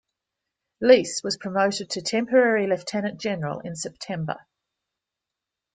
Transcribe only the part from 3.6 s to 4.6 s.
September.